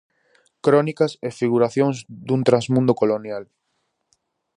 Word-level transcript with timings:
Crónicas 0.65 1.11
e 1.27 1.29
figuracións 1.39 1.97
dun 2.27 2.41
trasmundo 2.49 2.93
colonial. 3.01 3.43